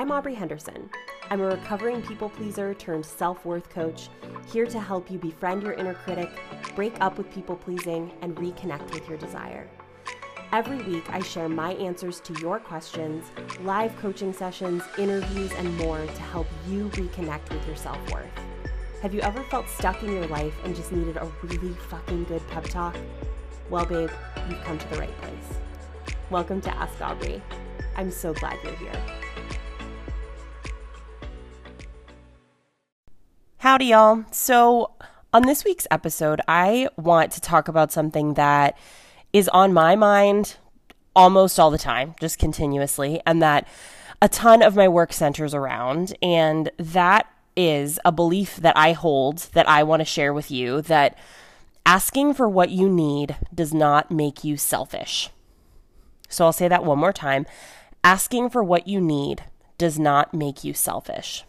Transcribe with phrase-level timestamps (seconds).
[0.00, 0.88] I'm Aubrey Henderson.
[1.28, 4.08] I'm a recovering people pleaser turned self worth coach,
[4.50, 6.30] here to help you befriend your inner critic,
[6.74, 9.68] break up with people pleasing, and reconnect with your desire.
[10.52, 13.26] Every week, I share my answers to your questions,
[13.60, 18.30] live coaching sessions, interviews, and more to help you reconnect with your self worth.
[19.02, 22.48] Have you ever felt stuck in your life and just needed a really fucking good
[22.48, 22.96] pep talk?
[23.68, 24.08] Well, babe,
[24.48, 25.58] you've come to the right place.
[26.30, 27.42] Welcome to Ask Aubrey.
[27.96, 29.19] I'm so glad you're here.
[33.70, 34.24] Howdy, y'all.
[34.32, 34.90] So,
[35.32, 38.76] on this week's episode, I want to talk about something that
[39.32, 40.56] is on my mind
[41.14, 43.68] almost all the time, just continuously, and that
[44.20, 46.16] a ton of my work centers around.
[46.20, 50.82] And that is a belief that I hold that I want to share with you
[50.82, 51.16] that
[51.86, 55.30] asking for what you need does not make you selfish.
[56.28, 57.46] So I'll say that one more time.
[58.02, 59.44] Asking for what you need
[59.78, 61.44] does not make you selfish.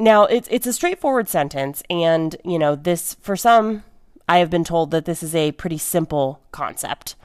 [0.00, 3.84] Now, it's it's a straightforward sentence and, you know, this for some
[4.26, 7.16] I have been told that this is a pretty simple concept.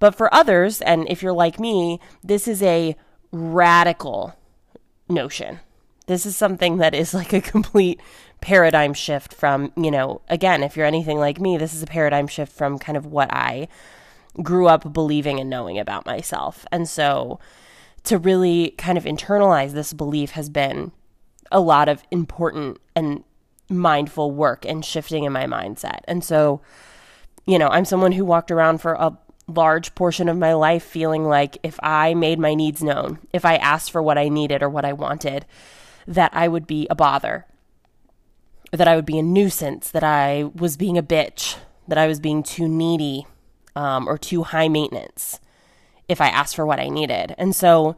[0.00, 2.96] But for others, and if you're like me, this is a
[3.30, 4.34] radical
[5.08, 5.60] notion.
[6.06, 8.00] This is something that is like a complete
[8.40, 12.26] paradigm shift from, you know, again, if you're anything like me, this is a paradigm
[12.26, 13.68] shift from kind of what I
[14.42, 16.66] grew up believing and knowing about myself.
[16.72, 17.38] And so
[18.04, 20.90] to really kind of internalize this belief has been
[21.50, 23.24] a lot of important and
[23.68, 26.00] mindful work and shifting in my mindset.
[26.06, 26.60] And so,
[27.46, 31.24] you know, I'm someone who walked around for a large portion of my life feeling
[31.24, 34.68] like if I made my needs known, if I asked for what I needed or
[34.68, 35.46] what I wanted,
[36.06, 37.46] that I would be a bother,
[38.72, 42.20] that I would be a nuisance, that I was being a bitch, that I was
[42.20, 43.26] being too needy
[43.74, 45.40] um, or too high maintenance
[46.08, 47.34] if I asked for what I needed.
[47.38, 47.96] And so,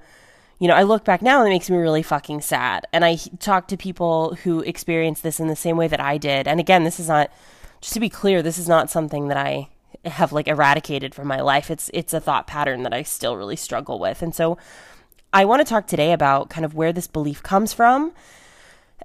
[0.61, 2.86] you know, I look back now and it makes me really fucking sad.
[2.92, 6.46] And I talk to people who experience this in the same way that I did.
[6.46, 7.33] And again, this is not,
[7.80, 9.70] just to be clear, this is not something that I
[10.05, 11.70] have like eradicated from my life.
[11.70, 14.23] It's it's a thought pattern that I still really struggle with.
[14.23, 14.58] And so
[15.33, 18.13] I want to talk today about kind of where this belief comes from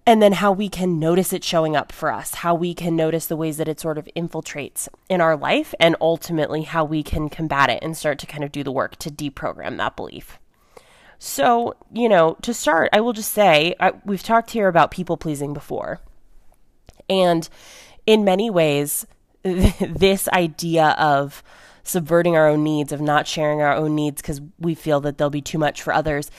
[0.06, 3.28] and then how we can notice it showing up for us, how we can notice
[3.28, 7.30] the ways that it sort of infiltrates in our life, and ultimately how we can
[7.30, 10.38] combat it and start to kind of do the work to deprogram that belief.
[11.20, 15.18] So, you know, to start, I will just say I, we've talked here about people
[15.18, 16.00] pleasing before.
[17.10, 17.48] And
[18.06, 19.06] in many ways,
[19.44, 21.44] this idea of
[21.84, 25.30] subverting our own needs, of not sharing our own needs because we feel that they'll
[25.30, 26.32] be too much for others,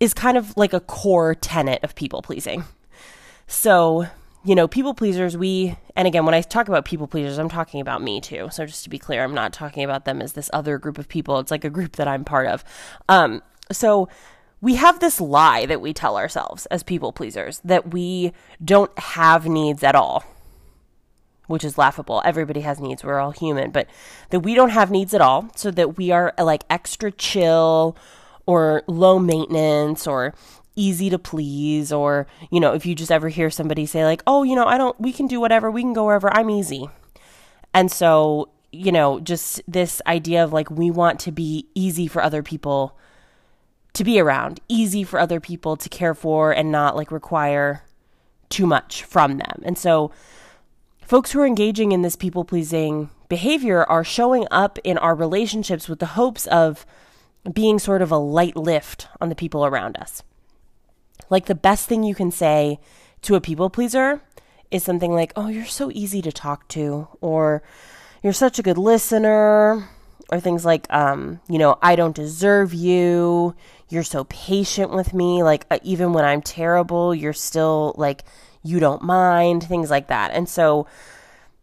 [0.00, 2.64] is kind of like a core tenet of people pleasing.
[3.46, 4.06] So,
[4.44, 7.80] you know, people pleasers, we, and again, when I talk about people pleasers, I'm talking
[7.80, 8.48] about me too.
[8.50, 11.08] So just to be clear, I'm not talking about them as this other group of
[11.08, 11.38] people.
[11.38, 12.64] It's like a group that I'm part of.
[13.08, 13.42] Um,
[13.72, 14.08] so
[14.60, 18.32] we have this lie that we tell ourselves as people pleasers that we
[18.64, 20.24] don't have needs at all,
[21.46, 22.22] which is laughable.
[22.24, 23.04] Everybody has needs.
[23.04, 23.86] We're all human, but
[24.30, 25.48] that we don't have needs at all.
[25.54, 27.96] So that we are like extra chill
[28.46, 30.34] or low maintenance or
[30.74, 34.44] easy to please or you know if you just ever hear somebody say like oh
[34.44, 36.88] you know i don't we can do whatever we can go wherever i'm easy
[37.74, 42.22] and so you know just this idea of like we want to be easy for
[42.22, 42.96] other people
[43.94, 47.82] to be around, easy for other people to care for and not like require
[48.48, 49.62] too much from them.
[49.64, 50.10] And so
[51.02, 55.88] folks who are engaging in this people pleasing behavior are showing up in our relationships
[55.88, 56.86] with the hopes of
[57.52, 60.22] being sort of a light lift on the people around us.
[61.30, 62.80] Like the best thing you can say
[63.22, 64.20] to a people pleaser
[64.70, 67.62] is something like, "Oh, you're so easy to talk to," or
[68.22, 69.88] "You're such a good listener,"
[70.30, 73.54] or things like, um, you know, "I don't deserve you,"
[73.88, 75.42] you're so patient with me.
[75.42, 78.24] Like, uh, even when I'm terrible, you're still like,
[78.62, 80.32] you don't mind, things like that.
[80.32, 80.86] And so,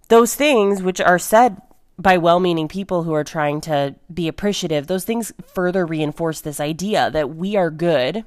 [0.07, 1.61] those things, which are said
[1.97, 6.59] by well meaning people who are trying to be appreciative, those things further reinforce this
[6.59, 8.25] idea that we are good.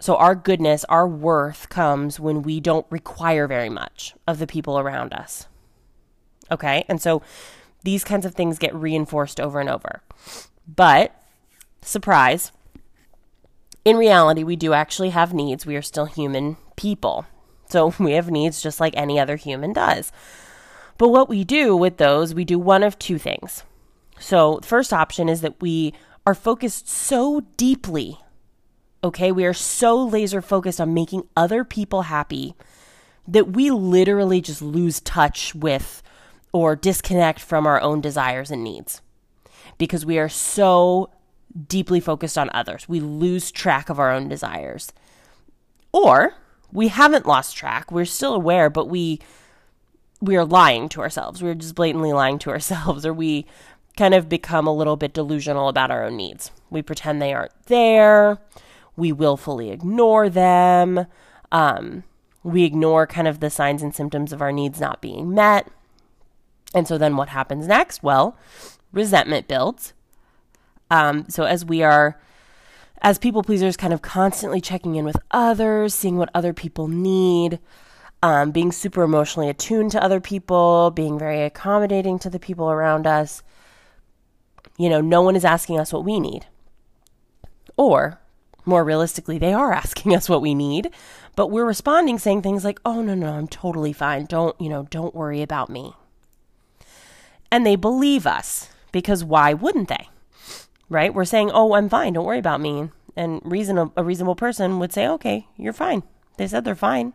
[0.00, 4.78] So, our goodness, our worth comes when we don't require very much of the people
[4.78, 5.46] around us.
[6.50, 6.84] Okay.
[6.88, 7.22] And so,
[7.82, 10.02] these kinds of things get reinforced over and over.
[10.66, 11.14] But,
[11.82, 12.52] surprise,
[13.84, 15.66] in reality, we do actually have needs.
[15.66, 17.26] We are still human people.
[17.68, 20.12] So we have needs just like any other human does.
[20.98, 23.64] But what we do with those, we do one of two things.
[24.18, 25.94] So, the first option is that we
[26.24, 28.20] are focused so deeply,
[29.02, 29.32] okay?
[29.32, 32.54] We are so laser focused on making other people happy
[33.26, 36.01] that we literally just lose touch with
[36.52, 39.00] or disconnect from our own desires and needs
[39.78, 41.10] because we are so
[41.68, 42.88] deeply focused on others.
[42.88, 44.92] We lose track of our own desires.
[45.92, 46.34] Or
[46.72, 47.90] we haven't lost track.
[47.90, 49.20] We're still aware, but we
[50.20, 51.42] we are lying to ourselves.
[51.42, 53.46] We're just blatantly lying to ourselves or we
[53.96, 56.50] kind of become a little bit delusional about our own needs.
[56.70, 58.38] We pretend they aren't there.
[58.96, 61.06] We willfully ignore them.
[61.50, 62.04] Um,
[62.42, 65.68] we ignore kind of the signs and symptoms of our needs not being met.
[66.74, 68.02] And so then what happens next?
[68.02, 68.36] Well,
[68.92, 69.92] resentment builds.
[70.90, 72.20] Um, so as we are,
[73.00, 77.58] as people pleasers, kind of constantly checking in with others, seeing what other people need,
[78.22, 83.06] um, being super emotionally attuned to other people, being very accommodating to the people around
[83.06, 83.42] us.
[84.78, 86.46] You know, no one is asking us what we need.
[87.76, 88.20] Or,
[88.64, 90.90] more realistically, they are asking us what we need,
[91.34, 94.26] but we're responding saying things like, oh, no, no, I'm totally fine.
[94.26, 95.94] Don't, you know, don't worry about me.
[97.52, 100.08] And they believe us because why wouldn't they?
[100.88, 101.14] Right?
[101.14, 102.14] We're saying, "Oh, I'm fine.
[102.14, 106.02] Don't worry about me." And reason a reasonable person would say, "Okay, you're fine."
[106.38, 107.12] They said they're fine.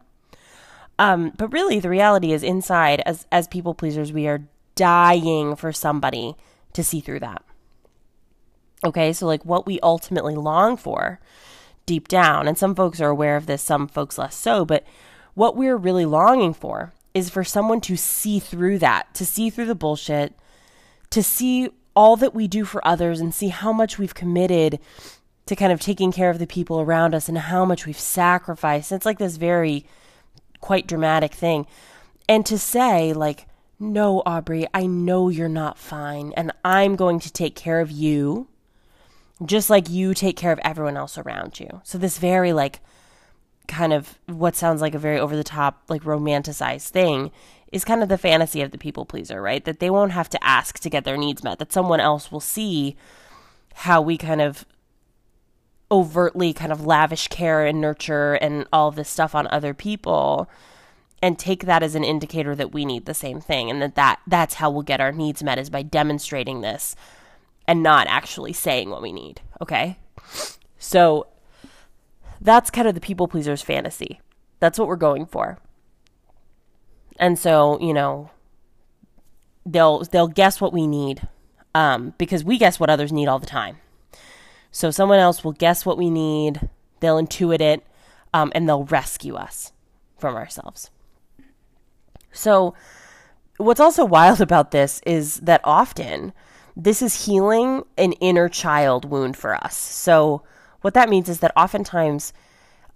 [0.99, 5.73] Um, but really, the reality is, inside, as as people pleasers, we are dying for
[5.73, 6.35] somebody
[6.73, 7.43] to see through that.
[8.83, 11.19] Okay, so like what we ultimately long for
[11.87, 14.85] deep down, and some folks are aware of this, some folks less so, but
[15.33, 19.65] what we're really longing for is for someone to see through that, to see through
[19.65, 20.33] the bullshit,
[21.09, 24.79] to see all that we do for others and see how much we've committed
[25.47, 28.91] to kind of taking care of the people around us and how much we've sacrificed.
[28.91, 29.85] It's like this very
[30.59, 31.65] quite dramatic thing.
[32.29, 33.47] And to say, like,
[33.79, 38.47] no, Aubrey, I know you're not fine, and I'm going to take care of you
[39.45, 41.81] just like you take care of everyone else around you.
[41.83, 42.79] So, this very, like,
[43.67, 47.31] kind of what sounds like a very over the top, like, romanticized thing
[47.71, 49.65] is kind of the fantasy of the people pleaser, right?
[49.65, 52.39] That they won't have to ask to get their needs met, that someone else will
[52.39, 52.95] see
[53.73, 54.65] how we kind of
[55.91, 60.49] overtly kind of lavish care and nurture and all this stuff on other people
[61.21, 64.19] and take that as an indicator that we need the same thing and that, that
[64.27, 66.95] that's how we'll get our needs met is by demonstrating this
[67.67, 69.97] and not actually saying what we need okay
[70.77, 71.25] so
[72.41, 74.19] that's kind of the people pleaser's fantasy
[74.59, 75.59] that's what we're going for
[77.19, 78.29] and so, you know,
[79.65, 81.27] they'll they'll guess what we need
[81.73, 83.77] um, because we guess what others need all the time.
[84.71, 86.69] So someone else will guess what we need,
[86.99, 87.85] they'll intuit it,
[88.33, 89.71] um, and they'll rescue us
[90.17, 90.91] from ourselves.
[92.31, 92.75] So,
[93.57, 96.33] what's also wild about this is that often
[96.75, 99.75] this is healing an inner child wound for us.
[99.75, 100.43] So,
[100.87, 102.31] what that means is that oftentimes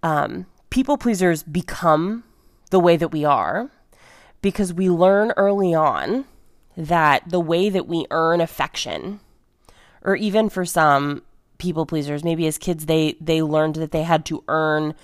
[0.02, 2.24] um, people pleasers become
[2.70, 3.70] the way that we are
[4.42, 6.24] because we learn early on
[6.78, 9.20] that the way that we earn affection,
[10.04, 11.22] or even for some
[11.58, 14.96] people pleasers, maybe as kids they they learned that they had to earn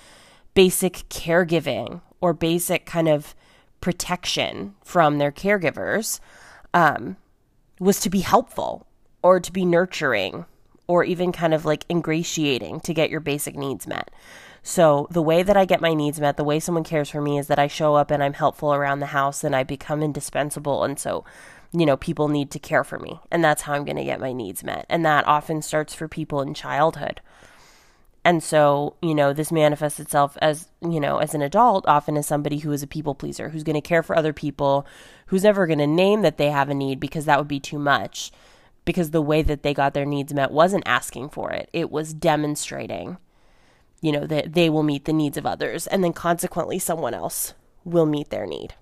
[0.54, 3.34] basic caregiving or basic kind of
[3.82, 6.20] protection from their caregivers,
[6.72, 7.18] um,
[7.78, 8.86] was to be helpful
[9.22, 10.46] or to be nurturing
[10.88, 14.10] or even kind of like ingratiating to get your basic needs met.
[14.62, 17.38] So, the way that I get my needs met, the way someone cares for me
[17.38, 20.82] is that I show up and I'm helpful around the house and I become indispensable.
[20.82, 21.24] And so,
[21.72, 23.20] you know, people need to care for me.
[23.30, 24.84] And that's how I'm going to get my needs met.
[24.88, 27.20] And that often starts for people in childhood.
[28.24, 32.26] And so, you know, this manifests itself as, you know, as an adult, often as
[32.26, 34.86] somebody who is a people pleaser, who's going to care for other people,
[35.26, 37.78] who's never going to name that they have a need because that would be too
[37.78, 38.30] much.
[38.88, 42.14] Because the way that they got their needs met wasn't asking for it, it was
[42.14, 43.18] demonstrating
[44.00, 47.54] you know, that they will meet the needs of others, and then consequently, someone else
[47.84, 48.74] will meet their need.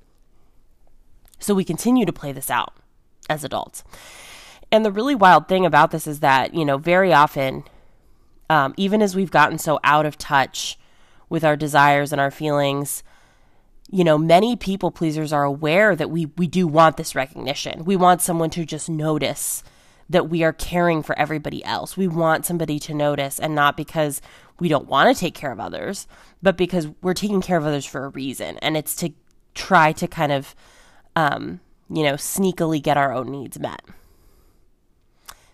[1.39, 2.75] So we continue to play this out
[3.29, 3.83] as adults.
[4.71, 7.65] And the really wild thing about this is that, you know, very often,
[8.51, 10.79] um, even as we've gotten so out of touch
[11.29, 13.03] with our desires and our feelings,
[13.91, 17.85] you know, many people pleasers are aware that we, we do want this recognition.
[17.85, 19.63] We want someone to just notice
[20.09, 21.97] that we are caring for everybody else.
[21.97, 24.23] We want somebody to notice, and not because
[24.61, 26.07] we don't want to take care of others,
[26.43, 28.59] but because we're taking care of others for a reason.
[28.59, 29.13] And it's to
[29.55, 30.55] try to kind of,
[31.15, 31.61] um,
[31.91, 33.83] you know, sneakily get our own needs met.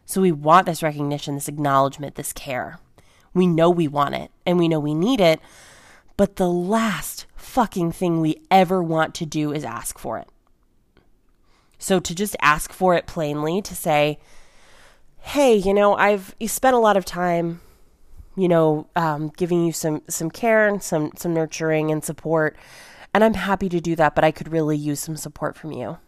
[0.04, 2.78] So we want this recognition, this acknowledgement, this care.
[3.32, 5.40] We know we want it and we know we need it,
[6.18, 10.28] but the last fucking thing we ever want to do is ask for it.
[11.78, 14.18] So to just ask for it plainly, to say,
[15.22, 17.60] hey, you know, I've you spent a lot of time,
[18.36, 22.56] you know, um, giving you some some care and some some nurturing and support,
[23.14, 25.98] and I'm happy to do that, but I could really use some support from you.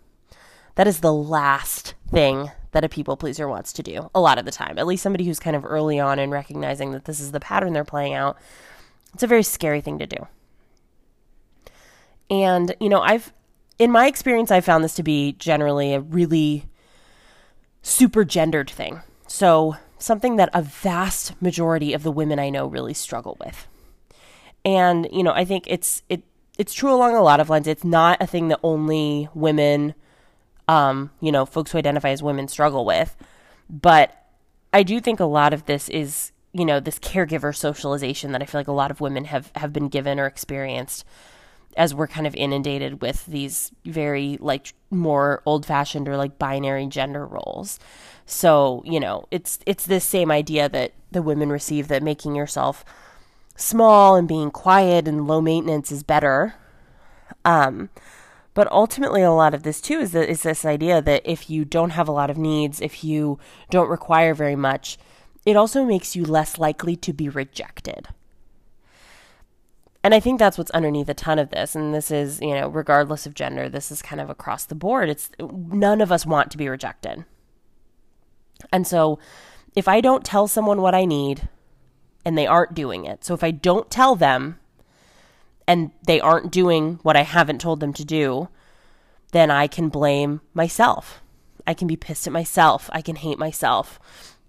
[0.74, 4.44] That is the last thing that a people pleaser wants to do a lot of
[4.44, 4.78] the time.
[4.78, 7.72] At least somebody who's kind of early on in recognizing that this is the pattern
[7.72, 8.36] they're playing out.
[9.14, 10.26] It's a very scary thing to do.
[12.28, 13.32] And, you know, I've,
[13.78, 16.66] in my experience, I found this to be generally a really
[17.84, 19.02] super gendered thing.
[19.28, 23.68] So, something that a vast majority of the women I know really struggle with.
[24.64, 26.22] And, you know, I think it's, it,
[26.58, 27.66] it's true along a lot of lines.
[27.66, 29.94] It's not a thing that only women,
[30.68, 33.16] um, you know, folks who identify as women struggle with.
[33.68, 34.26] But
[34.72, 38.46] I do think a lot of this is, you know, this caregiver socialization that I
[38.46, 41.04] feel like a lot of women have, have been given or experienced
[41.76, 46.86] as we're kind of inundated with these very like more old fashioned or like binary
[46.86, 47.78] gender roles.
[48.26, 52.84] So, you know, it's it's this same idea that the women receive that making yourself
[53.56, 56.54] small and being quiet and low maintenance is better.
[57.44, 57.90] Um,
[58.54, 61.64] but ultimately, a lot of this too is, that, is this idea that if you
[61.64, 63.38] don't have a lot of needs, if you
[63.68, 64.96] don't require very much,
[65.44, 68.08] it also makes you less likely to be rejected.
[70.04, 71.74] And I think that's what's underneath a ton of this.
[71.74, 75.08] And this is, you know, regardless of gender, this is kind of across the board.
[75.08, 77.24] It's none of us want to be rejected.
[78.70, 79.18] And so
[79.74, 81.48] if I don't tell someone what I need,
[82.24, 83.24] and they aren't doing it.
[83.24, 84.58] So if I don't tell them
[85.66, 88.48] and they aren't doing what I haven't told them to do,
[89.32, 91.22] then I can blame myself.
[91.66, 92.88] I can be pissed at myself.
[92.92, 93.98] I can hate myself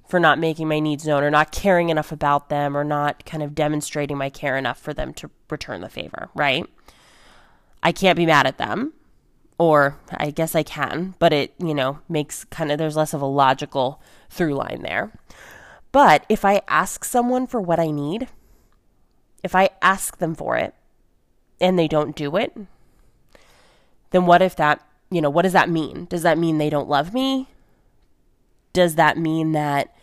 [0.07, 3.43] for not making my needs known or not caring enough about them or not kind
[3.43, 6.65] of demonstrating my care enough for them to return the favor, right?
[7.81, 8.93] I can't be mad at them.
[9.57, 13.21] Or I guess I can, but it, you know, makes kind of, there's less of
[13.21, 15.13] a logical through line there.
[15.93, 18.27] But if I ask someone for what I need,
[19.43, 20.73] if I ask them for it
[21.61, 22.53] and they don't do it,
[24.09, 26.03] then what if that, you know, what does that mean?
[26.09, 27.47] Does that mean they don't love me?
[28.73, 29.94] Does that mean that,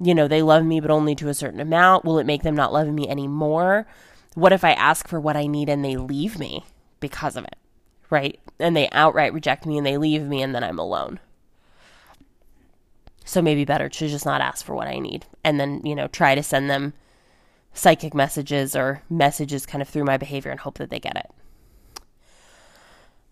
[0.00, 2.04] you know, they love me but only to a certain amount?
[2.04, 3.86] Will it make them not love me anymore?
[4.34, 6.64] What if I ask for what I need and they leave me
[7.00, 7.56] because of it,
[8.10, 8.38] right?
[8.58, 11.20] And they outright reject me and they leave me and then I'm alone.
[13.24, 16.08] So maybe better to just not ask for what I need and then, you know,
[16.08, 16.92] try to send them
[17.72, 21.30] psychic messages or messages kind of through my behavior and hope that they get it.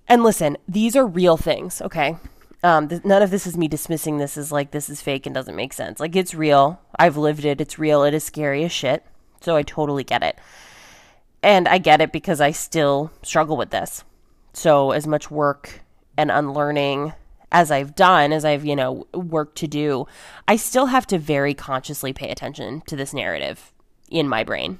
[0.09, 2.17] And listen, these are real things, okay?
[2.63, 5.35] Um, th- none of this is me dismissing this as like this is fake and
[5.35, 5.99] doesn't make sense.
[5.99, 6.81] Like it's real.
[6.99, 7.61] I've lived it.
[7.61, 8.05] It's real.
[8.05, 9.05] It is scary as shit.
[9.41, 10.39] So I totally get it.
[11.43, 14.05] And I get it because I still struggle with this.
[14.53, 15.81] So as much work
[16.17, 17.15] and unlearning
[17.51, 20.07] as I've done, as I've, you know, worked to do,
[20.47, 23.73] I still have to very consciously pay attention to this narrative
[24.09, 24.79] in my brain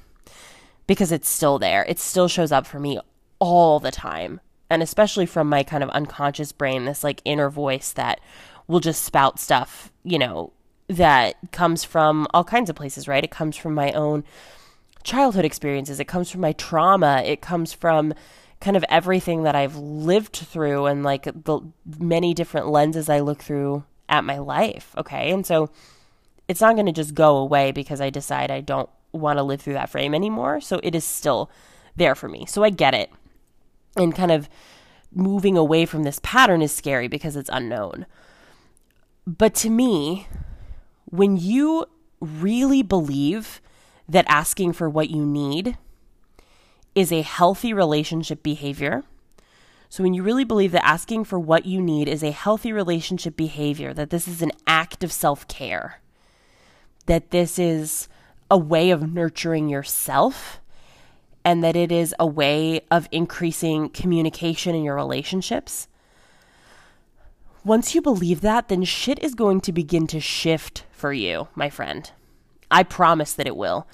[0.87, 1.85] because it's still there.
[1.87, 2.99] It still shows up for me
[3.39, 4.39] all the time.
[4.73, 8.19] And especially from my kind of unconscious brain, this like inner voice that
[8.67, 10.51] will just spout stuff, you know,
[10.87, 13.23] that comes from all kinds of places, right?
[13.23, 14.23] It comes from my own
[15.03, 18.13] childhood experiences, it comes from my trauma, it comes from
[18.61, 21.59] kind of everything that I've lived through and like the
[21.99, 24.95] many different lenses I look through at my life.
[24.97, 25.31] Okay.
[25.31, 25.69] And so
[26.47, 29.61] it's not going to just go away because I decide I don't want to live
[29.61, 30.61] through that frame anymore.
[30.61, 31.51] So it is still
[31.95, 32.45] there for me.
[32.47, 33.11] So I get it.
[33.95, 34.49] And kind of
[35.11, 38.05] moving away from this pattern is scary because it's unknown.
[39.27, 40.27] But to me,
[41.05, 41.85] when you
[42.19, 43.61] really believe
[44.07, 45.77] that asking for what you need
[46.95, 49.03] is a healthy relationship behavior.
[49.89, 53.35] So, when you really believe that asking for what you need is a healthy relationship
[53.35, 56.01] behavior, that this is an act of self care,
[57.05, 58.07] that this is
[58.49, 60.59] a way of nurturing yourself,
[61.45, 65.87] and that it is a way of increasing communication in your relationships.
[67.63, 71.69] Once you believe that, then shit is going to begin to shift for you, my
[71.69, 72.11] friend.
[72.69, 73.87] I promise that it will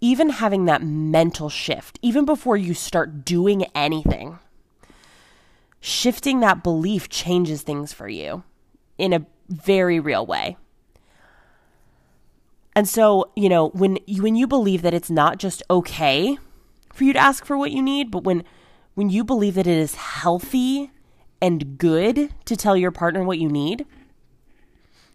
[0.00, 4.38] even having that mental shift, even before you start doing anything,
[5.80, 8.42] shifting that belief changes things for you
[8.96, 10.56] in a very real way.
[12.74, 16.38] And so, you know, when you, when you believe that it's not just okay
[16.92, 18.44] for you to ask for what you need, but when
[18.94, 20.90] when you believe that it is healthy
[21.40, 23.86] and good to tell your partner what you need,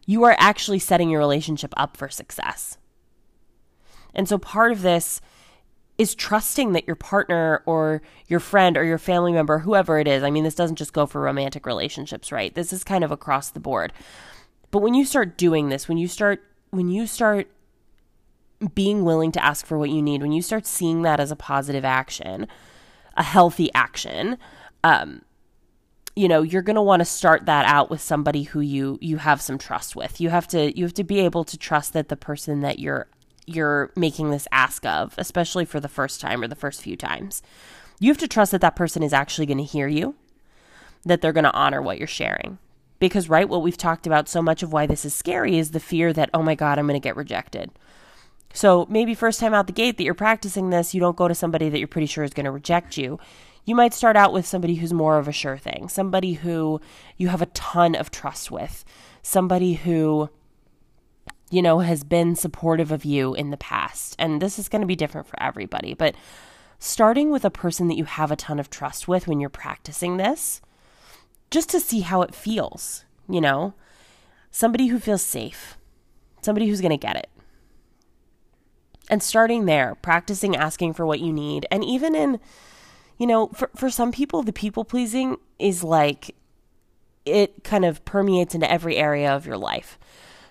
[0.05, 2.77] you are actually setting your relationship up for success.
[4.13, 5.21] And so part of this
[5.97, 10.23] is trusting that your partner or your friend or your family member, whoever it is,
[10.23, 12.53] I mean, this doesn't just go for romantic relationships, right?
[12.53, 13.93] This is kind of across the board.
[14.71, 17.47] But when you start doing this, when you start, when you start
[18.73, 21.35] being willing to ask for what you need, when you start seeing that as a
[21.35, 22.47] positive action,
[23.17, 24.37] a healthy action,
[24.83, 25.21] um,
[26.15, 29.17] you know you're going to want to start that out with somebody who you you
[29.17, 30.21] have some trust with.
[30.21, 33.07] You have to you have to be able to trust that the person that you're
[33.45, 37.43] you're making this ask of especially for the first time or the first few times
[37.99, 40.15] you have to trust that that person is actually going to hear you
[41.05, 42.57] that they're going to honor what you're sharing.
[42.97, 45.79] Because right what we've talked about so much of why this is scary is the
[45.79, 47.69] fear that oh my god i'm going to get rejected
[48.55, 51.35] so maybe first time out the gate that you're practicing this you don't go to
[51.35, 53.19] somebody that you're pretty sure is going to reject you
[53.65, 56.79] you might start out with somebody who's more of a sure thing, somebody who
[57.17, 58.85] you have a ton of trust with,
[59.23, 60.29] somebody who
[61.49, 64.15] you know has been supportive of you in the past.
[64.19, 66.15] And this is going to be different for everybody, but
[66.77, 70.17] starting with a person that you have a ton of trust with when you're practicing
[70.17, 70.61] this
[71.49, 73.73] just to see how it feels, you know?
[74.51, 75.77] Somebody who feels safe.
[76.41, 77.29] Somebody who's going to get it.
[79.09, 82.39] And starting there, practicing asking for what you need and even in
[83.17, 86.35] you know, for for some people the people pleasing is like
[87.25, 89.97] it kind of permeates into every area of your life.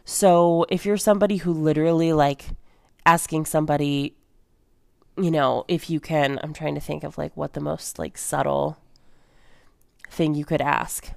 [0.04, 2.46] So if you're somebody who literally like
[3.06, 4.16] asking somebody
[5.16, 8.18] you know, if you can, I'm trying to think of like what the most like
[8.18, 8.78] subtle
[10.11, 11.11] thing you could ask.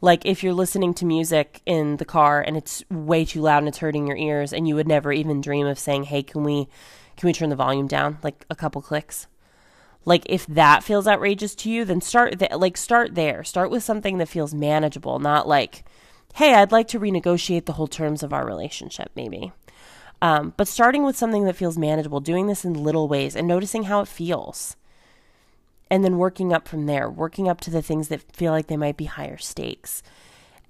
[0.00, 3.68] Like if you're listening to music in the car and it's way too loud and
[3.68, 6.68] it's hurting your ears and you would never even dream of saying, "Hey, can we
[7.16, 8.18] can we turn the volume down?
[8.22, 9.26] Like a couple clicks?"
[10.04, 13.44] like if that feels outrageous to you then start th- like start there.
[13.44, 15.84] Start with something that feels manageable not like
[16.34, 19.52] hey i'd like to renegotiate the whole terms of our relationship maybe.
[20.22, 23.84] Um, but starting with something that feels manageable doing this in little ways and noticing
[23.84, 24.76] how it feels
[25.90, 28.76] and then working up from there working up to the things that feel like they
[28.76, 30.02] might be higher stakes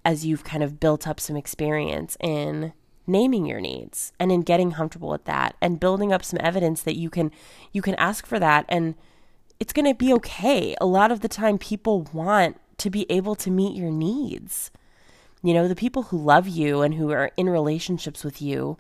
[0.05, 2.73] as you've kind of built up some experience in
[3.07, 6.97] naming your needs and in getting comfortable with that and building up some evidence that
[6.97, 7.31] you can
[7.73, 8.95] you can ask for that and
[9.61, 10.75] it's going to be okay.
[10.81, 14.71] A lot of the time, people want to be able to meet your needs.
[15.43, 18.79] You know, the people who love you and who are in relationships with you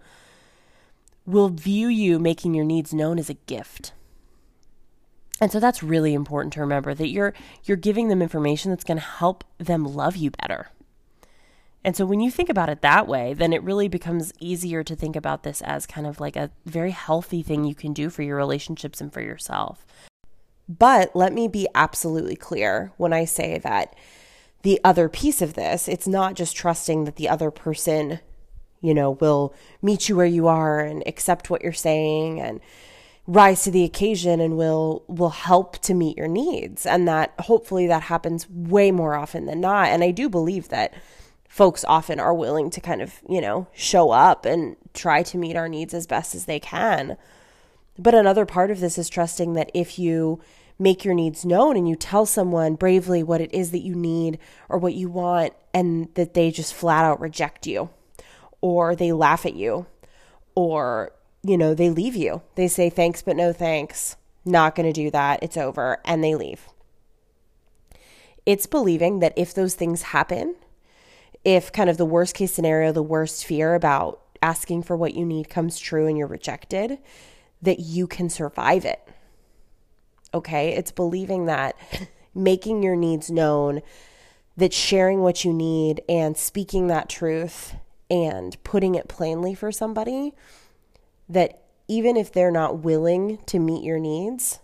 [1.26, 3.93] will view you making your needs known as a gift.
[5.41, 7.33] And so that's really important to remember that you're
[7.65, 10.69] you're giving them information that's going to help them love you better.
[11.83, 14.95] And so when you think about it that way, then it really becomes easier to
[14.95, 18.23] think about this as kind of like a very healthy thing you can do for
[18.23, 19.87] your relationships and for yourself.
[20.69, 23.97] But let me be absolutely clear when I say that
[24.63, 28.21] the other piece of this, it's not just trusting that the other person,
[28.83, 32.61] you know, will meet you where you are and accept what you're saying and
[33.32, 37.86] rise to the occasion and will will help to meet your needs and that hopefully
[37.86, 40.93] that happens way more often than not and I do believe that
[41.50, 45.56] folks often are willing to kind of, you know, show up and try to meet
[45.56, 47.16] our needs as best as they can.
[47.99, 50.40] But another part of this is trusting that if you
[50.78, 54.38] make your needs known and you tell someone bravely what it is that you need
[54.69, 57.90] or what you want and that they just flat out reject you
[58.60, 59.86] or they laugh at you
[60.54, 61.12] or
[61.43, 62.43] you know they leave you.
[62.55, 64.17] They say thanks but no thanks.
[64.45, 65.43] Not going to do that.
[65.43, 65.99] It's over.
[66.05, 66.67] And they leave.
[68.47, 70.57] It's believing that if those things happen
[71.45, 75.25] if kind of the worst case scenario the worst fear about asking for what you
[75.25, 76.99] need comes true and you're rejected
[77.63, 79.07] that you can survive it.
[80.33, 80.75] Okay.
[80.75, 81.76] It's believing that
[82.35, 83.83] making your needs known,
[84.57, 87.75] that sharing what you need and speaking that truth
[88.11, 90.35] and putting it plainly for somebody,
[91.30, 94.60] that even if they're not willing to meet your needs,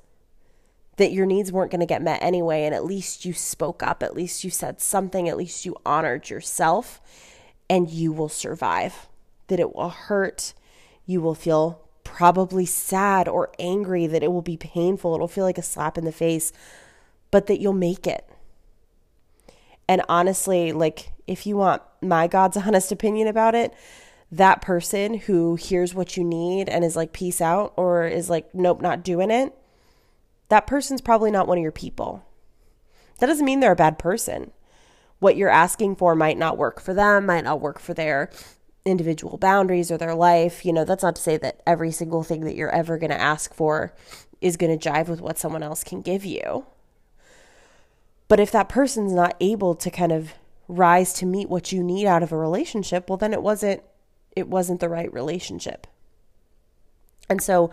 [0.96, 2.64] that your needs weren't going to get met anyway.
[2.64, 6.31] And at least you spoke up, at least you said something, at least you honored
[6.31, 7.00] yourself,
[7.68, 9.09] and you will survive.
[9.48, 10.55] That it will hurt,
[11.05, 15.59] you will feel probably sad or angry, that it will be painful, it'll feel like
[15.59, 16.52] a slap in the face,
[17.31, 18.29] but that you'll make it.
[19.88, 23.74] And honestly, like if you want my God's honest opinion about it,
[24.31, 28.55] that person who hears what you need and is like, peace out, or is like,
[28.55, 29.55] nope, not doing it,
[30.49, 32.25] that person's probably not one of your people.
[33.19, 34.51] That doesn't mean they're a bad person.
[35.19, 38.31] What you're asking for might not work for them, might not work for their
[38.85, 40.65] individual boundaries or their life.
[40.65, 43.21] You know, that's not to say that every single thing that you're ever going to
[43.21, 43.95] ask for
[44.41, 46.67] is going to jive with what someone else can give you.
[48.29, 50.35] But if that person's not able to kind of
[50.69, 53.83] rise to meet what you need out of a relationship, well then it wasn't
[54.37, 55.87] it wasn't the right relationship.
[57.29, 57.72] And so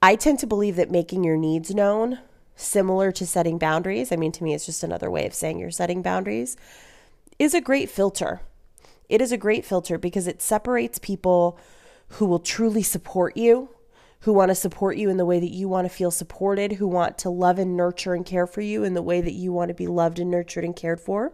[0.00, 2.20] I tend to believe that making your needs known
[2.54, 5.72] similar to setting boundaries, I mean to me it's just another way of saying you're
[5.72, 6.56] setting boundaries,
[7.38, 8.42] is a great filter
[9.08, 11.58] it is a great filter because it separates people
[12.08, 13.68] who will truly support you,
[14.20, 16.88] who want to support you in the way that you want to feel supported, who
[16.88, 19.68] want to love and nurture and care for you in the way that you want
[19.68, 21.32] to be loved and nurtured and cared for.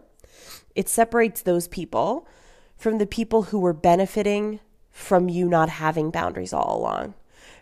[0.75, 2.27] It separates those people
[2.81, 7.13] from the people who were benefiting from you not having boundaries all along,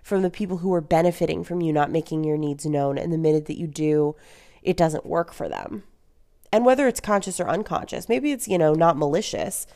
[0.02, 2.98] from the people who were benefiting from you not making your needs known.
[2.98, 4.16] And the minute that you do,
[4.64, 5.84] it doesn't work for them.
[6.54, 9.68] And whether it's conscious or unconscious, maybe it's, you know, not malicious,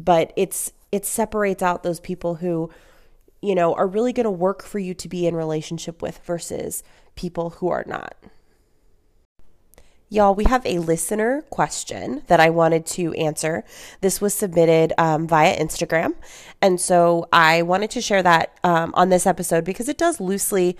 [0.00, 2.68] but it's it separates out those people who
[3.40, 6.82] you know, are really going to work for you to be in relationship with versus
[7.14, 8.16] people who are not.
[10.10, 13.62] Y'all, we have a listener question that I wanted to answer.
[14.00, 16.14] This was submitted um, via Instagram.
[16.62, 20.78] And so I wanted to share that um, on this episode because it does loosely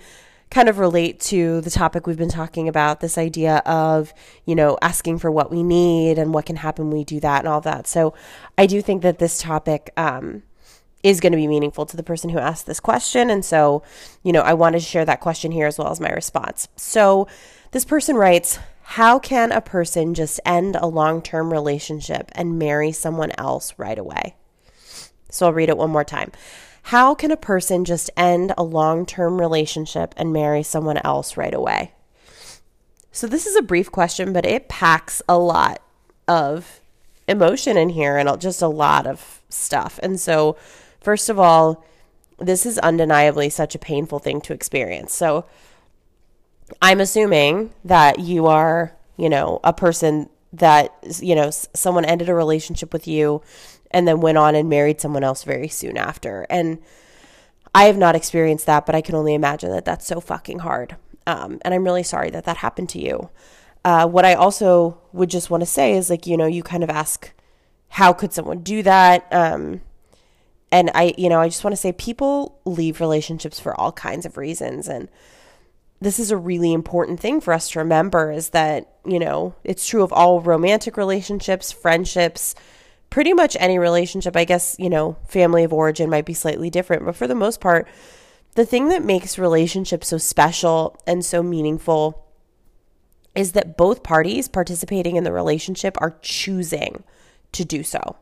[0.49, 4.15] kind of relate to the topic we've been talking about this idea of,
[4.45, 7.39] you know, asking for what we need and what can happen when we do that
[7.39, 7.85] and all that.
[7.85, 8.15] So
[8.57, 10.41] I do think that this topic, um,
[11.03, 13.29] is going to be meaningful to the person who asked this question.
[13.29, 13.83] And so,
[14.23, 16.67] you know, I wanted to share that question here as well as my response.
[16.75, 17.27] So,
[17.71, 22.91] this person writes, How can a person just end a long term relationship and marry
[22.91, 24.35] someone else right away?
[25.29, 26.31] So, I'll read it one more time.
[26.83, 31.53] How can a person just end a long term relationship and marry someone else right
[31.53, 31.93] away?
[33.11, 35.81] So, this is a brief question, but it packs a lot
[36.27, 36.79] of
[37.27, 39.99] emotion in here and just a lot of stuff.
[40.01, 40.57] And so,
[40.99, 41.83] First of all,
[42.37, 45.13] this is undeniably such a painful thing to experience.
[45.13, 45.45] So
[46.81, 52.35] I'm assuming that you are, you know, a person that, you know, someone ended a
[52.35, 53.41] relationship with you
[53.91, 56.45] and then went on and married someone else very soon after.
[56.49, 56.79] And
[57.73, 60.95] I have not experienced that, but I can only imagine that that's so fucking hard.
[61.27, 63.29] Um, and I'm really sorry that that happened to you.
[63.85, 66.83] Uh, what I also would just want to say is like, you know, you kind
[66.83, 67.31] of ask,
[67.89, 69.27] how could someone do that?
[69.31, 69.81] Um,
[70.71, 74.25] and I, you know, I just want to say people leave relationships for all kinds
[74.25, 74.87] of reasons.
[74.87, 75.09] And
[76.01, 79.87] this is a really important thing for us to remember is that, you know, it's
[79.87, 82.55] true of all romantic relationships, friendships,
[83.09, 84.37] pretty much any relationship.
[84.37, 87.59] I guess, you know, family of origin might be slightly different, but for the most
[87.59, 87.87] part,
[88.55, 92.25] the thing that makes relationships so special and so meaningful
[93.35, 97.03] is that both parties participating in the relationship are choosing
[97.51, 98.15] to do so.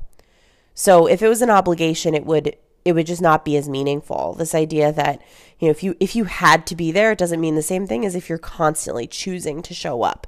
[0.73, 2.55] So if it was an obligation, it would
[2.87, 4.33] it would just not be as meaningful.
[4.35, 5.21] This idea that,
[5.59, 7.85] you know, if you if you had to be there, it doesn't mean the same
[7.85, 10.25] thing as if you're constantly choosing to show up.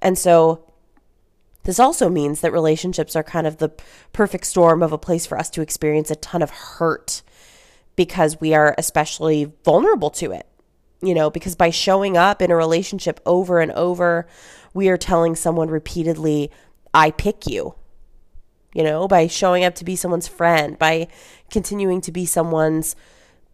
[0.00, 0.64] And so
[1.64, 3.68] this also means that relationships are kind of the
[4.14, 7.20] perfect storm of a place for us to experience a ton of hurt
[7.94, 10.46] because we are especially vulnerable to it.
[11.02, 14.26] You know, because by showing up in a relationship over and over,
[14.72, 16.50] we are telling someone repeatedly,
[16.94, 17.74] I pick you
[18.74, 21.08] you know, by showing up to be someone's friend, by
[21.50, 22.96] continuing to be someone's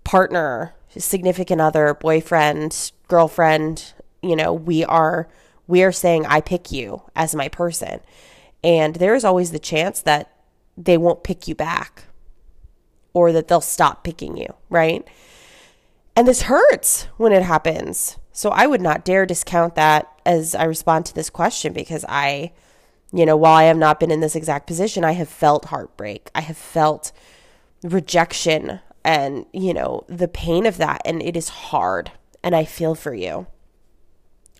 [0.04, 5.28] partner, significant other, boyfriend, girlfriend, you know, we are
[5.66, 8.00] we are saying I pick you as my person.
[8.62, 10.30] And there is always the chance that
[10.76, 12.04] they won't pick you back
[13.14, 15.06] or that they'll stop picking you, right?
[16.16, 18.18] And this hurts when it happens.
[18.32, 22.52] So I would not dare discount that as I respond to this question because I
[23.14, 26.30] you know, while I have not been in this exact position, I have felt heartbreak.
[26.34, 27.12] I have felt
[27.84, 31.02] rejection and, you know, the pain of that.
[31.04, 32.10] And it is hard.
[32.42, 33.46] And I feel for you.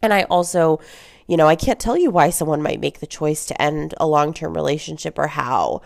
[0.03, 0.81] And I also,
[1.27, 4.07] you know, I can't tell you why someone might make the choice to end a
[4.07, 5.81] long term relationship or how,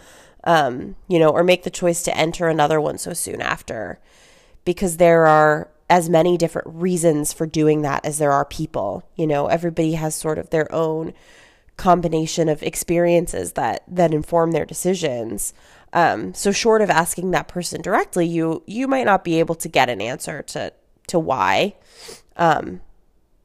[0.45, 4.01] um, you know, or make the choice to enter another one so soon after.
[4.65, 9.09] Because there are as many different reasons for doing that as there are people.
[9.15, 11.15] You know, everybody has sort of their own
[11.77, 15.55] combination of experiences that that inform their decisions.
[15.93, 19.69] Um, so short of asking that person directly, you you might not be able to
[19.69, 20.73] get an answer to
[21.09, 21.75] to why.
[22.37, 22.81] Um,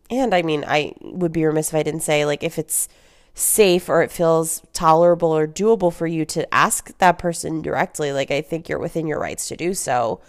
[0.10, 2.88] and I mean, I would be remiss if I didn't say like if it's
[3.34, 8.30] safe or it feels tolerable or doable for you to ask that person directly, like
[8.30, 10.22] I think you're within your rights to do so.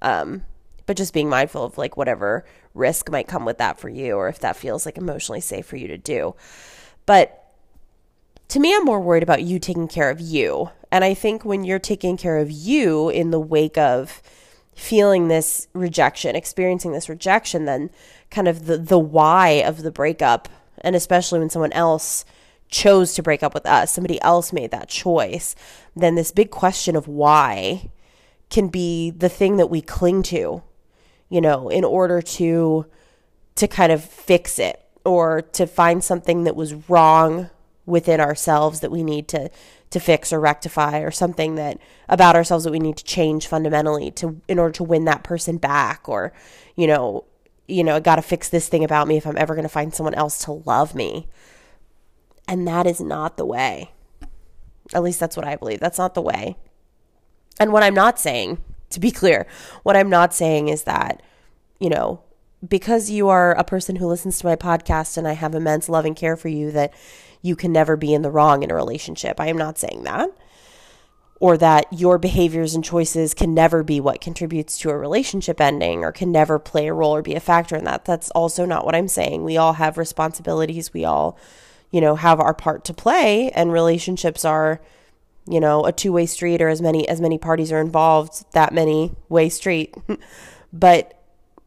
[0.00, 0.44] Um,
[0.86, 4.28] but just being mindful of like whatever risk might come with that for you, or
[4.28, 6.34] if that feels like emotionally safe for you to do.
[7.06, 7.38] But
[8.48, 10.70] to me, I'm more worried about you taking care of you.
[10.92, 14.22] And I think when you're taking care of you in the wake of
[14.74, 17.88] feeling this rejection, experiencing this rejection, then
[18.30, 20.50] kind of the, the why of the breakup,
[20.82, 22.26] and especially when someone else
[22.68, 25.54] chose to break up with us, somebody else made that choice,
[25.96, 27.90] then this big question of why
[28.50, 30.62] can be the thing that we cling to,
[31.30, 32.84] you know, in order to
[33.54, 37.48] to kind of fix it or to find something that was wrong
[37.84, 39.50] within ourselves that we need to
[39.92, 41.78] to fix or rectify or something that
[42.08, 45.56] about ourselves that we need to change fundamentally to in order to win that person
[45.56, 46.32] back or
[46.76, 47.24] you know
[47.72, 49.68] you know, I got to fix this thing about me if I'm ever going to
[49.68, 51.28] find someone else to love me.
[52.48, 53.92] And that is not the way.
[54.92, 55.80] At least that's what I believe.
[55.80, 56.56] That's not the way.
[57.60, 59.46] And what I'm not saying, to be clear,
[59.82, 61.22] what I'm not saying is that,
[61.78, 62.20] you know,
[62.66, 66.04] because you are a person who listens to my podcast and I have immense love
[66.04, 66.92] and care for you, that
[67.42, 69.40] you can never be in the wrong in a relationship.
[69.40, 70.30] I am not saying that
[71.42, 76.04] or that your behaviors and choices can never be what contributes to a relationship ending
[76.04, 78.04] or can never play a role or be a factor in that.
[78.04, 79.42] That's also not what I'm saying.
[79.42, 80.94] We all have responsibilities.
[80.94, 81.36] We all,
[81.90, 84.80] you know, have our part to play and relationships are,
[85.48, 89.16] you know, a two-way street or as many as many parties are involved, that many
[89.28, 89.96] way street.
[90.72, 91.18] but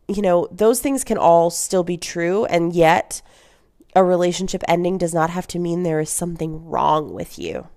[0.07, 3.21] you know, those things can all still be true and yet
[3.95, 7.67] a relationship ending does not have to mean there is something wrong with you.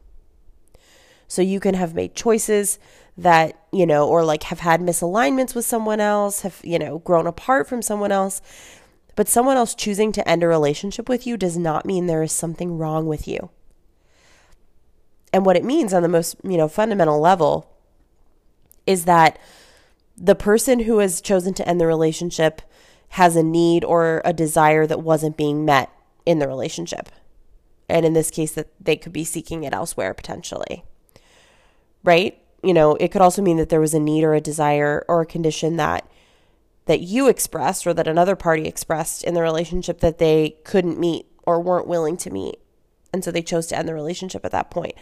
[1.28, 2.78] So you can have made choices
[3.16, 7.26] that, you know, or like have had misalignments with someone else, have, you know, grown
[7.26, 8.40] apart from someone else.
[9.14, 12.32] But someone else choosing to end a relationship with you does not mean there is
[12.32, 13.50] something wrong with you.
[15.32, 17.70] And what it means on the most, you know, fundamental level
[18.86, 19.38] is that
[20.16, 22.62] the person who has chosen to end the relationship
[23.10, 25.90] has a need or a desire that wasn't being met
[26.28, 27.08] in the relationship.
[27.88, 30.84] And in this case, that they could be seeking it elsewhere potentially
[32.04, 32.40] right?
[32.62, 35.20] You know, it could also mean that there was a need or a desire or
[35.20, 36.08] a condition that
[36.86, 41.26] that you expressed or that another party expressed in the relationship that they couldn't meet
[41.42, 42.58] or weren't willing to meet.
[43.12, 44.94] And so they chose to end the relationship at that point.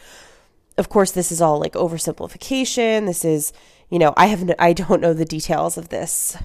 [0.77, 3.07] Of course, this is all like oversimplification.
[3.07, 3.53] This is,
[3.89, 6.37] you know, I have no, I don't know the details of this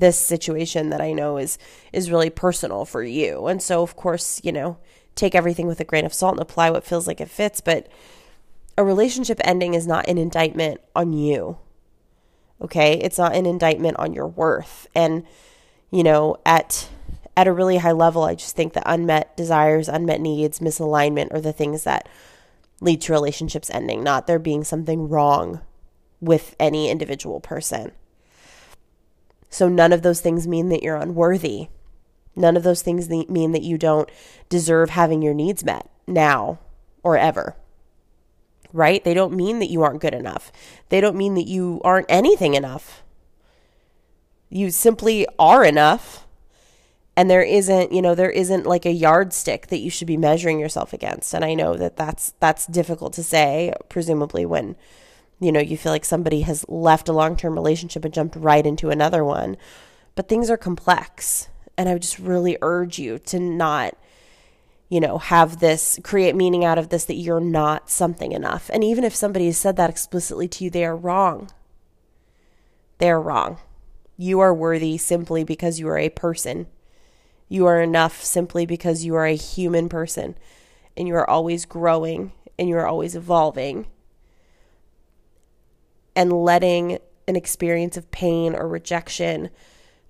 [0.00, 1.58] this situation that I know is
[1.92, 3.46] is really personal for you.
[3.46, 4.78] And so of course, you know,
[5.14, 7.88] take everything with a grain of salt and apply what feels like it fits, but
[8.76, 11.58] a relationship ending is not an indictment on you.
[12.62, 12.94] Okay?
[12.94, 14.86] It's not an indictment on your worth.
[14.94, 15.24] And
[15.90, 16.88] you know, at
[17.36, 21.40] at a really high level, I just think that unmet desires, unmet needs, misalignment are
[21.40, 22.08] the things that
[22.80, 25.60] lead to relationships ending, not there being something wrong
[26.20, 27.92] with any individual person.
[29.50, 31.68] So none of those things mean that you're unworthy.
[32.34, 34.08] None of those things mean that you don't
[34.48, 36.58] deserve having your needs met now
[37.02, 37.56] or ever
[38.72, 39.02] right?
[39.04, 40.52] They don't mean that you aren't good enough.
[40.88, 43.02] They don't mean that you aren't anything enough.
[44.48, 46.26] You simply are enough.
[47.16, 50.58] And there isn't, you know, there isn't like a yardstick that you should be measuring
[50.58, 51.34] yourself against.
[51.34, 54.76] And I know that that's that's difficult to say, presumably when
[55.40, 58.90] you know, you feel like somebody has left a long-term relationship and jumped right into
[58.90, 59.56] another one.
[60.14, 61.48] But things are complex,
[61.78, 63.96] and I would just really urge you to not
[64.90, 68.68] you know, have this, create meaning out of this that you're not something enough.
[68.74, 71.48] And even if somebody has said that explicitly to you, they are wrong.
[72.98, 73.58] They are wrong.
[74.16, 76.66] You are worthy simply because you are a person.
[77.48, 80.34] You are enough simply because you are a human person
[80.96, 83.86] and you are always growing and you are always evolving.
[86.16, 89.50] And letting an experience of pain or rejection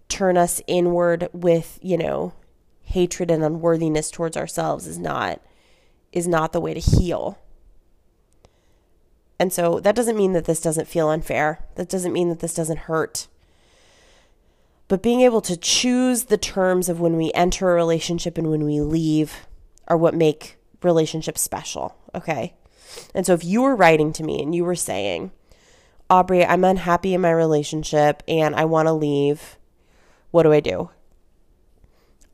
[0.08, 2.32] turn us inward with, you know,
[2.82, 5.40] hatred and unworthiness towards ourselves is not
[6.12, 7.38] is not the way to heal.
[9.38, 11.60] And so that doesn't mean that this doesn't feel unfair.
[11.76, 13.28] That doesn't mean that this doesn't hurt.
[14.88, 18.64] But being able to choose the terms of when we enter a relationship and when
[18.64, 19.46] we leave
[19.86, 22.54] are what make relationships special, okay?
[23.14, 25.30] And so if you were writing to me and you were saying,
[26.10, 29.56] Aubrey, I'm unhappy in my relationship and I want to leave,
[30.32, 30.90] what do I do?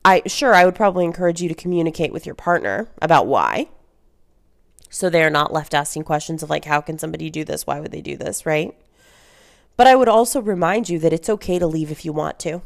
[0.03, 3.67] I sure I would probably encourage you to communicate with your partner about why.
[4.89, 7.67] So they're not left asking questions of like how can somebody do this?
[7.67, 8.73] Why would they do this, right?
[9.75, 12.63] But I would also remind you that it's okay to leave if you want to.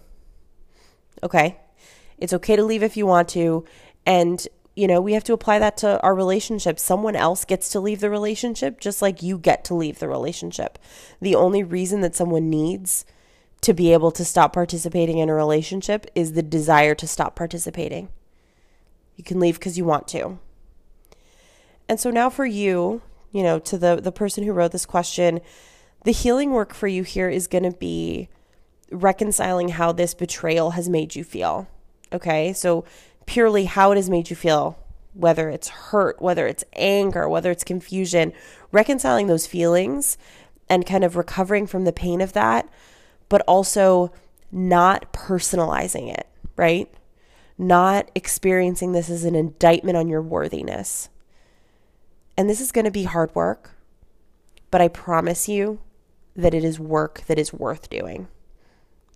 [1.21, 1.57] Okay?
[2.17, 3.65] It's okay to leave if you want to
[4.05, 6.79] and you know, we have to apply that to our relationship.
[6.79, 10.79] Someone else gets to leave the relationship just like you get to leave the relationship.
[11.19, 13.05] The only reason that someone needs
[13.61, 18.09] to be able to stop participating in a relationship is the desire to stop participating.
[19.15, 20.39] You can leave because you want to.
[21.87, 25.41] And so now for you, you know, to the the person who wrote this question,
[26.05, 28.29] the healing work for you here is going to be
[28.91, 31.67] reconciling how this betrayal has made you feel.
[32.11, 32.53] Okay?
[32.53, 32.83] So
[33.31, 34.77] purely how it has made you feel,
[35.13, 38.33] whether it's hurt, whether it's anger, whether it's confusion,
[38.73, 40.17] reconciling those feelings
[40.69, 42.67] and kind of recovering from the pain of that
[43.29, 44.11] but also
[44.51, 46.93] not personalizing it, right?
[47.57, 51.07] Not experiencing this as an indictment on your worthiness.
[52.35, 53.71] And this is going to be hard work,
[54.69, 55.79] but I promise you
[56.35, 58.27] that it is work that is worth doing.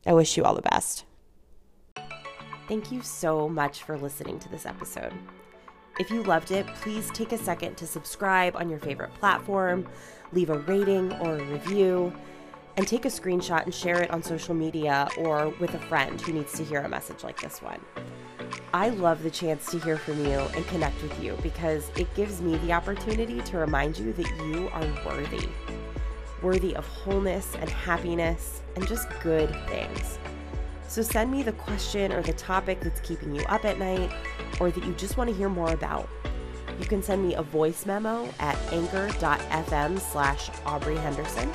[0.06, 1.04] I wish you all the best.
[2.67, 5.13] Thank you so much for listening to this episode.
[5.99, 9.88] If you loved it, please take a second to subscribe on your favorite platform,
[10.34, 12.12] leave a rating or a review,
[12.75, 16.34] and take a screenshot and share it on social media or with a friend who
[16.34, 17.80] needs to hear a message like this one.
[18.73, 22.41] I love the chance to hear from you and connect with you because it gives
[22.41, 25.47] me the opportunity to remind you that you are worthy.
[26.41, 30.17] Worthy of wholeness and happiness and just good things.
[30.95, 34.10] So send me the question or the topic that's keeping you up at night
[34.62, 36.08] or that you just want to hear more about.
[36.79, 41.51] You can send me a voice memo at anchor.fm slash Aubrey Henderson.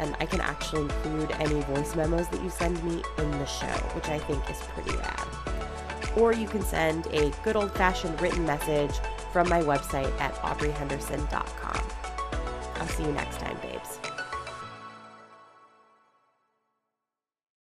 [0.00, 3.76] And I can actually include any voice memos that you send me in the show,
[3.94, 5.24] which I think is pretty rad.
[6.16, 8.96] Or you can send a good old fashioned written message
[9.32, 11.90] from my website at aubreyhenderson.com.
[12.74, 13.53] I'll see you next time.